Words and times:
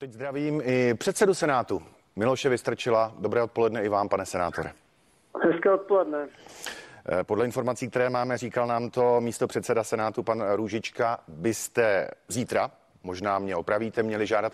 Teď 0.00 0.12
zdravím 0.12 0.62
i 0.64 0.94
předsedu 0.94 1.34
Senátu 1.34 1.82
Miloše 2.16 2.48
Vystrčila. 2.48 3.14
Dobré 3.18 3.42
odpoledne 3.42 3.84
i 3.84 3.88
vám, 3.88 4.08
pane 4.08 4.26
senátore. 4.26 4.72
Hezké 5.42 5.70
odpoledne. 5.70 6.28
Eh, 7.08 7.24
podle 7.24 7.44
informací, 7.44 7.88
které 7.90 8.10
máme, 8.10 8.38
říkal 8.38 8.66
nám 8.66 8.90
to 8.90 9.20
místo 9.20 9.46
předseda 9.46 9.84
Senátu 9.84 10.22
pan 10.22 10.44
Růžička, 10.52 11.18
byste 11.28 12.10
zítra, 12.28 12.70
možná 13.02 13.38
mě 13.38 13.56
opravíte, 13.56 14.02
měli 14.02 14.26
žádat 14.26 14.52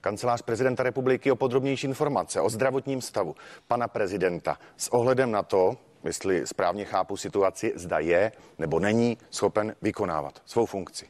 kancelář 0.00 0.42
prezidenta 0.42 0.82
republiky 0.82 1.32
o 1.32 1.36
podrobnější 1.36 1.86
informace 1.86 2.40
o 2.40 2.50
zdravotním 2.50 3.00
stavu 3.00 3.34
pana 3.68 3.88
prezidenta 3.88 4.58
s 4.76 4.88
ohledem 4.88 5.30
na 5.30 5.42
to, 5.42 5.76
jestli 6.04 6.46
správně 6.46 6.84
chápu 6.84 7.16
situaci, 7.16 7.72
zda 7.76 7.98
je 7.98 8.32
nebo 8.58 8.80
není 8.80 9.18
schopen 9.30 9.74
vykonávat 9.82 10.42
svou 10.44 10.66
funkci. 10.66 11.06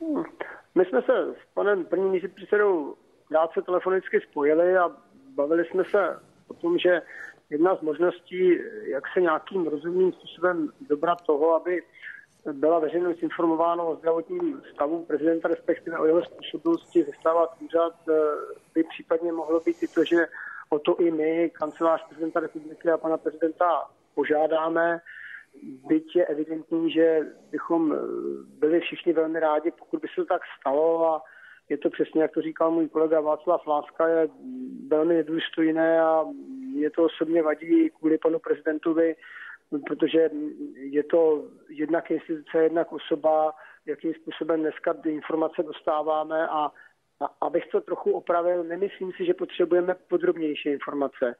Hmm. 0.00 0.39
My 0.74 0.84
jsme 0.84 1.02
se 1.02 1.34
s 1.42 1.54
panem 1.54 1.84
prvním 1.84 2.20
předsedou 2.34 2.94
krátce 3.28 3.62
telefonicky 3.62 4.20
spojili 4.20 4.76
a 4.76 4.90
bavili 5.34 5.64
jsme 5.64 5.84
se 5.84 6.20
o 6.48 6.54
tom, 6.54 6.78
že 6.78 7.02
jedna 7.50 7.76
z 7.76 7.80
možností, 7.80 8.58
jak 8.82 9.04
se 9.14 9.20
nějakým 9.20 9.66
rozumným 9.66 10.12
způsobem 10.12 10.68
dobrat 10.88 11.22
toho, 11.26 11.54
aby 11.54 11.82
byla 12.52 12.78
veřejnost 12.78 13.22
informována 13.22 13.82
o 13.82 13.96
zdravotním 13.96 14.62
stavu 14.74 15.04
prezidenta, 15.04 15.48
respektive 15.48 15.98
o 15.98 16.04
jeho 16.06 16.22
způsobilosti 16.24 17.04
zastávat 17.04 17.50
úřad, 17.60 17.94
eh, 18.08 18.12
by 18.74 18.82
případně 18.82 19.32
mohlo 19.32 19.60
být 19.60 19.82
i 19.82 19.88
to, 19.88 20.04
že 20.04 20.26
o 20.68 20.78
to 20.78 20.96
i 20.96 21.10
my, 21.10 21.50
kancelář 21.50 22.06
prezidenta 22.08 22.40
republiky 22.40 22.90
a 22.90 22.98
pana 22.98 23.16
prezidenta 23.16 23.90
požádáme, 24.14 25.00
byť 25.62 26.16
je 26.16 26.26
evidentní, 26.26 26.90
že 26.90 27.20
bychom 27.50 27.92
eh, 27.92 27.96
byli 28.58 28.80
všichni 28.80 29.12
velmi 29.12 29.40
rádi, 29.40 29.70
pokud 29.70 30.00
by 30.00 30.08
se 30.08 30.14
to 30.14 30.24
tak 30.24 30.42
stalo 30.60 31.06
a 31.06 31.22
je 31.68 31.78
to 31.78 31.90
přesně, 31.90 32.22
jak 32.22 32.32
to 32.32 32.42
říkal 32.42 32.70
můj 32.70 32.88
kolega 32.88 33.20
Václav 33.20 33.66
Láska, 33.66 34.08
je 34.08 34.28
velmi 34.88 35.14
nedůstojné 35.14 36.00
a 36.00 36.24
je 36.74 36.90
to 36.90 37.04
osobně 37.04 37.42
vadí 37.42 37.90
kvůli 37.90 38.18
panu 38.18 38.38
prezidentovi, 38.38 39.16
protože 39.86 40.30
je 40.74 41.04
to 41.04 41.44
jednak 41.68 42.10
instituce, 42.10 42.62
jednak 42.62 42.92
osoba, 42.92 43.52
jakým 43.86 44.14
způsobem 44.14 44.60
dneska 44.60 44.94
informace 45.04 45.62
dostáváme 45.62 46.48
a, 46.48 46.70
a 47.20 47.26
abych 47.40 47.66
to 47.66 47.80
trochu 47.80 48.12
opravil, 48.12 48.64
nemyslím 48.64 49.12
si, 49.12 49.26
že 49.26 49.34
potřebujeme 49.34 49.94
podrobnější 50.08 50.68
informace. 50.68 51.34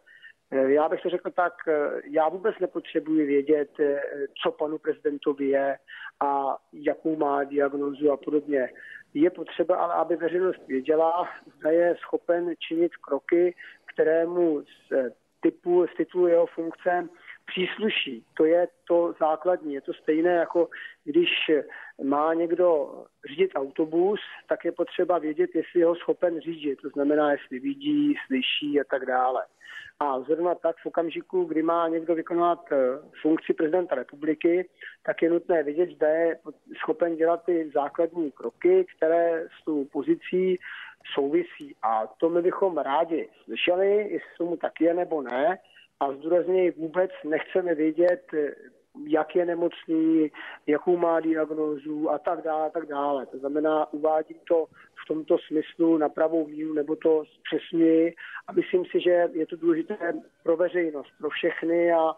Eh, 0.53 0.73
já 0.73 0.89
bych 0.89 1.01
to 1.03 1.11
řekl 1.11 1.31
tak, 1.31 1.53
eh, 1.69 1.91
já 2.05 2.29
vůbec 2.29 2.59
nepotřebuji 2.61 3.27
vědět, 3.27 3.71
eh, 3.81 4.01
co 4.43 4.53
panu 4.53 4.79
prezidentovi 4.79 5.49
je 5.49 5.79
a 6.21 6.57
jakou 6.73 7.17
má 7.17 7.45
diagnózu 7.45 8.13
a 8.13 8.17
podobně. 8.17 8.69
Je 9.15 9.31
potřeba 9.31 9.77
ale, 9.77 9.95
aby 9.95 10.17
veřejnost 10.17 10.67
věděla, 10.67 11.29
zda 11.59 11.71
je 11.71 11.97
schopen 12.01 12.55
činit 12.59 12.97
kroky, 12.97 13.55
kterému 13.93 14.63
z 14.63 15.13
typu, 15.41 15.87
z 15.87 15.97
titulu 15.97 16.27
jeho 16.27 16.47
funkce 16.47 17.09
přísluší. 17.51 18.25
To 18.37 18.45
je 18.45 18.69
to 18.89 19.15
základní. 19.21 19.75
Je 19.75 19.81
to 19.81 19.93
stejné, 19.93 20.31
jako 20.35 20.69
když 21.05 21.29
má 22.03 22.35
někdo 22.35 22.69
řídit 23.29 23.51
autobus, 23.55 24.21
tak 24.49 24.65
je 24.65 24.73
potřeba 24.73 25.19
vědět, 25.19 25.51
jestli 25.55 25.81
je 25.81 25.87
ho 25.87 25.95
schopen 25.95 26.41
řídit. 26.41 26.79
To 26.83 26.89
znamená, 26.89 27.33
jestli 27.33 27.59
vidí, 27.59 28.15
slyší 28.27 28.81
a 28.81 28.85
tak 28.91 29.07
dále. 29.07 29.43
A 30.01 30.21
zrovna 30.21 30.55
tak 30.55 30.77
v 30.77 30.87
okamžiku, 30.87 31.45
kdy 31.45 31.63
má 31.63 31.89
někdo 31.89 32.15
vykonat 32.15 32.73
eh, 32.73 32.77
funkci 33.23 33.55
prezidenta 33.55 33.95
republiky, 33.95 34.69
tak 35.03 35.23
je 35.23 35.31
nutné 35.31 35.63
vidět, 35.63 35.91
zda 35.91 36.09
je 36.09 36.39
schopen 36.79 37.17
dělat 37.17 37.45
ty 37.45 37.71
základní 37.75 38.31
kroky, 38.33 38.87
které 38.97 39.47
s 39.61 39.65
tou 39.65 39.85
pozicí 39.85 40.59
souvisí. 41.15 41.77
A 41.83 42.07
to 42.07 42.29
my 42.29 42.43
bychom 42.43 42.79
rádi 42.79 43.29
slyšeli, 43.45 43.97
jestli 43.97 44.37
tomu 44.39 44.57
tak 44.57 44.81
je 44.81 44.95
nebo 44.95 45.23
ne. 45.23 45.59
A 46.01 46.13
zdůrazněji 46.13 46.71
vůbec 46.71 47.11
nechceme 47.25 47.75
vědět, 47.75 48.23
jak 49.07 49.37
je 49.37 49.47
nemocný, 49.47 50.31
jakou 50.67 50.97
má 50.97 51.21
diagnózu 51.21 52.11
a 52.11 52.19
tak 52.19 52.43
dále, 52.43 52.67
a 52.67 52.71
tak 52.71 52.87
dále. 52.87 53.27
To 53.27 53.39
znamená, 53.39 53.93
uvádím 53.93 54.37
to 54.49 54.67
v 55.05 55.09
tomto 55.09 55.37
smyslu 55.39 55.99
na 55.99 56.09
pravou 56.09 56.47
míru, 56.47 56.73
nebo 56.73 56.97
to 56.97 57.25
zpřesňuji 57.25 58.15
a 58.47 58.53
myslím 58.53 58.85
si, 58.85 59.01
že 59.01 59.29
je 59.33 59.47
to 59.47 59.57
důležité 59.57 60.13
pro 60.43 60.57
veřejnost, 60.57 61.09
pro 61.19 61.31
všechny 61.31 61.93
a 61.93 62.17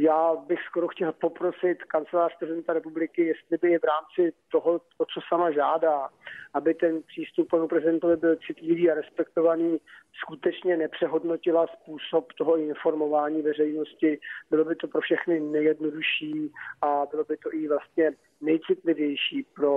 já 0.00 0.36
bych 0.36 0.58
skoro 0.62 0.88
chtěl 0.88 1.12
poprosit 1.12 1.84
kancelář 1.84 2.38
prezidenta 2.38 2.72
republiky, 2.72 3.26
jestli 3.26 3.58
by 3.58 3.78
v 3.78 3.84
rámci 3.84 4.32
toho, 4.52 4.80
o 4.98 5.04
co 5.04 5.20
sama 5.28 5.50
žádá, 5.50 6.08
aby 6.54 6.74
ten 6.74 7.02
přístup 7.02 7.50
panu 7.50 7.68
prezidentovi 7.68 8.16
byl 8.16 8.36
citlivý 8.46 8.90
a 8.90 8.94
respektovaný, 8.94 9.78
skutečně 10.24 10.76
nepřehodnotila 10.76 11.66
způsob 11.66 12.32
toho 12.32 12.56
informování 12.56 13.42
veřejnosti. 13.42 14.20
Bylo 14.50 14.64
by 14.64 14.76
to 14.76 14.88
pro 14.88 15.00
všechny 15.00 15.40
nejjednodušší 15.40 16.52
a 16.82 17.06
bylo 17.10 17.24
by 17.24 17.36
to 17.36 17.54
i 17.54 17.68
vlastně 17.68 18.12
nejcitlivější 18.40 19.46
pro 19.54 19.72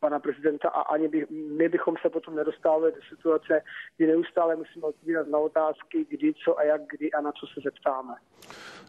pana 0.00 0.18
prezidenta 0.20 0.68
a 0.68 0.80
ani 0.80 1.08
by, 1.08 1.26
my 1.30 1.68
bychom 1.68 1.94
se 2.02 2.10
potom 2.10 2.36
nedostávali 2.36 2.92
do 2.92 3.00
situace, 3.16 3.62
kdy 3.96 4.06
neustále 4.06 4.56
musíme 4.56 4.86
odpovídat 4.86 5.28
na 5.28 5.38
otázky, 5.38 6.06
kdy, 6.10 6.34
co 6.44 6.58
a 6.58 6.62
jak, 6.62 6.80
kdy 6.96 7.12
a 7.12 7.20
na 7.20 7.32
co 7.32 7.46
se 7.46 7.60
zeptáme. 7.64 8.14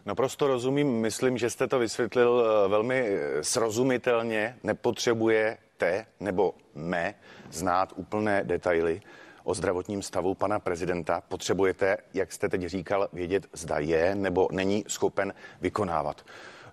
Naprosto 0.06 0.46
rozumím, 0.46 1.00
myslím, 1.00 1.38
že 1.38 1.50
jste 1.50 1.66
to 1.66 1.78
vysvětlil 1.78 2.44
eh, 2.44 2.68
velmi 2.68 3.06
eh, 3.08 3.44
srozumitelně. 3.44 4.56
Nepotřebujete 4.62 6.06
nebo 6.20 6.54
me 6.74 7.14
znát 7.50 7.92
úplné 7.96 8.44
detaily 8.44 9.00
o 9.44 9.54
zdravotním 9.54 10.02
stavu 10.02 10.34
pana 10.34 10.58
prezidenta. 10.58 11.20
Potřebujete, 11.28 11.96
jak 12.14 12.32
jste 12.32 12.48
teď 12.48 12.62
říkal, 12.62 13.08
vědět, 13.12 13.46
zda 13.52 13.78
je 13.78 14.14
nebo 14.14 14.48
není 14.52 14.84
schopen 14.88 15.34
vykonávat 15.60 16.24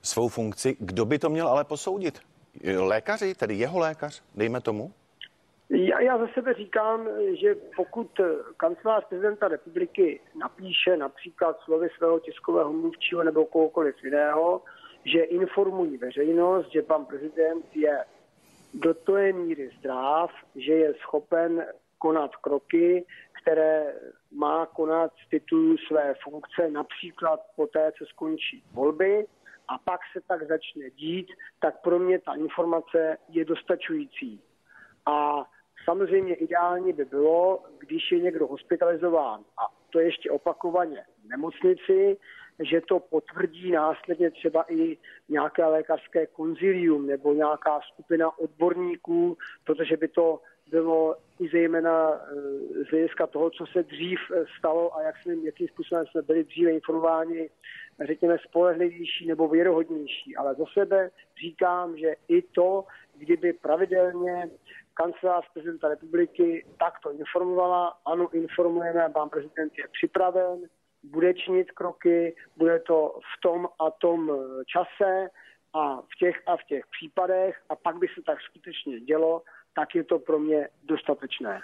svou 0.01 0.27
funkci. 0.27 0.77
Kdo 0.79 1.05
by 1.05 1.19
to 1.19 1.29
měl 1.29 1.47
ale 1.47 1.63
posoudit? 1.63 2.19
Lékaři, 2.77 3.35
tedy 3.35 3.55
jeho 3.55 3.79
lékař, 3.79 4.23
dejme 4.35 4.61
tomu? 4.61 4.91
Já, 5.69 5.99
já 5.99 6.17
za 6.17 6.27
sebe 6.33 6.53
říkám, 6.53 7.07
že 7.41 7.55
pokud 7.75 8.11
kancelář 8.57 9.03
prezidenta 9.09 9.47
republiky 9.47 10.19
napíše 10.39 10.97
například 10.97 11.59
slovy 11.59 11.89
svého 11.97 12.19
tiskového 12.19 12.73
mluvčího 12.73 13.23
nebo 13.23 13.45
kohokoliv 13.45 13.95
jiného, 14.03 14.61
že 15.05 15.21
informují 15.21 15.97
veřejnost, 15.97 16.71
že 16.71 16.81
pan 16.81 17.05
prezident 17.05 17.65
je 17.75 18.05
do 18.73 18.93
té 18.93 19.33
míry 19.33 19.69
zdrav, 19.79 20.31
že 20.55 20.73
je 20.73 20.93
schopen 20.93 21.65
konat 21.97 22.35
kroky, 22.35 23.05
které 23.41 23.93
má 24.31 24.65
konat 24.65 25.11
z 25.25 25.29
titulu 25.29 25.77
své 25.77 26.13
funkce, 26.23 26.69
například 26.71 27.39
po 27.55 27.67
té, 27.67 27.91
co 27.97 28.05
skončí 28.05 28.63
volby, 28.73 29.25
a 29.71 29.77
pak 29.77 29.99
se 30.13 30.21
tak 30.27 30.47
začne 30.47 30.89
dít, 30.89 31.27
tak 31.59 31.81
pro 31.81 31.99
mě 31.99 32.19
ta 32.19 32.33
informace 32.33 33.17
je 33.29 33.45
dostačující. 33.45 34.41
A 35.05 35.45
samozřejmě 35.85 36.33
ideálně 36.33 36.93
by 36.93 37.05
bylo, 37.05 37.63
když 37.79 38.11
je 38.11 38.19
někdo 38.19 38.47
hospitalizován 38.47 39.41
a 39.57 39.63
to 39.89 39.99
ještě 39.99 40.31
opakovaně 40.31 41.05
v 41.25 41.29
nemocnici, 41.29 42.17
že 42.59 42.81
to 42.81 42.99
potvrdí 42.99 43.71
následně 43.71 44.31
třeba 44.31 44.65
i 44.73 44.97
nějaké 45.29 45.65
lékařské 45.65 46.27
konzilium 46.27 47.07
nebo 47.07 47.33
nějaká 47.33 47.79
skupina 47.93 48.39
odborníků, 48.39 49.37
protože 49.63 49.97
by 49.97 50.07
to 50.07 50.41
bylo 50.71 51.15
i 51.39 51.49
zejména 51.49 52.11
eh, 52.13 52.83
z 52.83 52.87
hlediska 52.91 53.27
toho, 53.27 53.49
co 53.49 53.65
se 53.65 53.83
dřív 53.83 54.19
eh, 54.35 54.45
stalo 54.59 54.97
a 54.97 55.01
jak 55.01 55.17
jsme, 55.17 55.33
jakým 55.43 55.67
způsobem 55.67 56.05
jsme 56.05 56.21
byli 56.21 56.43
dříve 56.43 56.71
informováni, 56.71 57.49
řekněme, 58.05 58.37
spolehlivější 58.47 59.27
nebo 59.27 59.47
věrohodnější. 59.47 60.35
Ale 60.35 60.55
za 60.55 60.65
sebe 60.73 61.09
říkám, 61.41 61.97
že 61.97 62.15
i 62.27 62.41
to, 62.41 62.85
kdyby 63.15 63.53
pravidelně 63.53 64.49
kancelář 64.93 65.45
prezidenta 65.53 65.89
republiky 65.89 66.65
takto 66.79 67.11
informovala, 67.11 67.97
ano, 68.05 68.29
informujeme, 68.33 69.09
pan 69.13 69.29
prezident 69.29 69.73
je 69.77 69.87
připraven, 69.91 70.59
bude 71.03 71.33
činit 71.33 71.71
kroky, 71.71 72.35
bude 72.57 72.79
to 72.79 73.19
v 73.19 73.41
tom 73.41 73.67
a 73.79 73.91
tom 73.91 74.31
čase 74.67 75.29
a 75.73 76.01
v 76.01 76.15
těch 76.19 76.41
a 76.45 76.57
v 76.57 76.63
těch 76.63 76.83
případech 76.87 77.61
a 77.69 77.75
pak 77.75 77.97
by 77.97 78.07
se 78.07 78.21
tak 78.25 78.41
skutečně 78.41 78.99
dělo, 78.99 79.41
tak 79.75 79.95
je 79.95 80.03
to 80.03 80.19
pro 80.19 80.39
mě 80.39 80.69
dostatečné. 80.83 81.61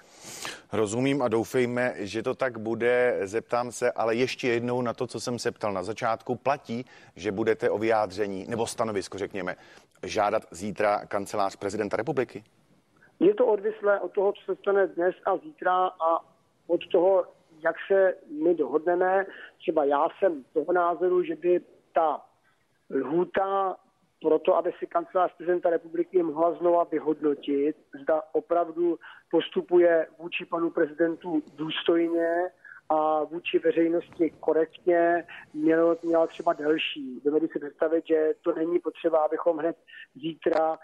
Rozumím 0.74 1.22
a 1.22 1.28
doufejme, 1.28 1.94
že 1.98 2.24
to 2.24 2.36
tak 2.36 2.58
bude. 2.58 3.20
Zeptám 3.24 3.72
se, 3.72 3.92
ale 3.92 4.16
ještě 4.16 4.48
jednou 4.48 4.82
na 4.82 4.94
to, 4.94 5.08
co 5.08 5.20
jsem 5.20 5.40
se 5.40 5.52
ptal 5.52 5.74
na 5.74 5.84
začátku. 5.84 6.36
Platí, 6.36 6.86
že 7.16 7.32
budete 7.32 7.70
o 7.70 7.78
vyjádření 7.78 8.46
nebo 8.48 8.68
stanovisko, 8.68 9.18
řekněme, 9.18 9.56
žádat 10.04 10.44
zítra 10.52 11.06
kancelář 11.06 11.56
prezidenta 11.56 11.98
republiky? 11.98 12.44
Je 13.20 13.34
to 13.34 13.46
odvislé 13.46 14.00
od 14.00 14.12
toho, 14.12 14.34
co 14.34 14.42
se 14.46 14.56
stane 14.56 14.88
dnes 14.88 15.16
a 15.26 15.38
zítra 15.38 15.86
a 15.88 16.26
od 16.68 16.88
toho, 16.92 17.26
jak 17.64 17.76
se 17.88 18.16
my 18.44 18.56
dohodneme. 18.56 19.26
Třeba 19.58 19.86
já 19.86 20.08
jsem 20.20 20.44
toho 20.54 20.74
názoru, 20.74 21.24
že 21.24 21.36
by 21.36 21.62
ta 21.94 22.22
lhůta 22.90 23.78
proto, 24.22 24.56
aby 24.56 24.72
si 24.80 24.88
kancelář 24.88 25.34
prezidenta 25.38 25.70
republiky 25.70 26.24
mohla 26.24 26.54
znova 26.54 26.84
vyhodnotit, 26.84 27.76
zda 28.02 28.22
opravdu 28.32 29.00
postupuje 29.32 30.08
vůči 30.20 30.46
panu 30.46 30.70
prezidentu 30.70 31.44
důstojně 31.56 32.52
a 32.90 33.24
vůči 33.24 33.60
veřejnosti 33.60 34.34
korektně, 34.40 35.26
měl, 35.54 35.98
měla 36.04 36.28
třeba 36.28 36.54
delší. 36.54 37.22
Dovedu 37.26 37.48
si 37.48 37.60
představit, 37.60 38.08
že 38.08 38.34
to 38.42 38.56
není 38.56 38.80
potřeba, 38.80 39.20
abychom 39.20 39.58
hned 39.58 39.78
zítra 40.16 40.78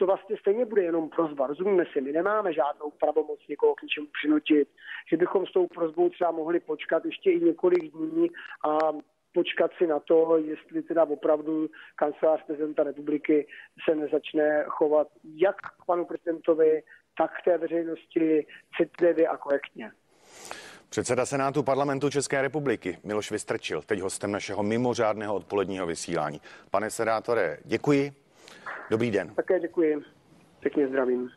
to 0.00 0.06
vlastně 0.06 0.36
stejně 0.40 0.64
bude 0.64 0.82
jenom 0.82 1.08
prozba. 1.08 1.46
Rozumíme 1.46 1.84
si, 1.92 2.00
my 2.00 2.12
nemáme 2.12 2.52
žádnou 2.52 2.90
pravomoc 2.90 3.40
někoho 3.48 3.74
k 3.74 3.82
něčemu 3.82 4.06
přinutit, 4.06 4.68
že 5.10 5.16
bychom 5.16 5.46
s 5.46 5.52
tou 5.52 5.66
prozbou 5.66 6.08
třeba 6.08 6.30
mohli 6.30 6.60
počkat 6.60 7.04
ještě 7.04 7.30
i 7.30 7.40
několik 7.40 7.92
dní 7.92 8.30
a 8.64 8.78
počkat 9.34 9.70
si 9.78 9.86
na 9.86 10.00
to, 10.00 10.38
jestli 10.38 10.82
teda 10.82 11.04
opravdu 11.04 11.68
kancelář 11.96 12.44
prezidenta 12.46 12.82
republiky 12.82 13.46
se 13.88 13.94
nezačne 13.94 14.64
chovat 14.68 15.08
jak 15.24 15.56
k 15.56 15.84
panu 15.86 16.04
prezidentovi, 16.04 16.82
tak 17.18 17.30
k 17.30 17.44
té 17.44 17.58
veřejnosti 17.58 18.46
citlivě 18.76 19.28
a 19.28 19.36
korektně. 19.36 19.92
Předseda 20.88 21.26
Senátu 21.26 21.62
parlamentu 21.62 22.10
České 22.10 22.42
republiky 22.42 22.98
Miloš 23.04 23.30
Vystrčil, 23.30 23.82
teď 23.82 24.00
hostem 24.00 24.32
našeho 24.32 24.62
mimořádného 24.62 25.34
odpoledního 25.34 25.86
vysílání. 25.86 26.40
Pane 26.70 26.90
senátore, 26.90 27.58
děkuji. 27.64 28.12
Dobrý 28.90 29.10
den. 29.10 29.34
Také 29.34 29.60
děkuji. 29.60 30.02
Pěkně 30.60 30.88
zdravím. 30.88 31.30